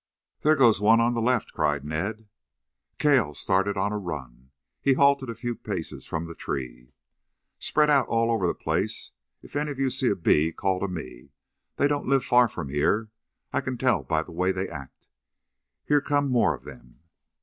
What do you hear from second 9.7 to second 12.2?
you sees a bee, call to me. They don't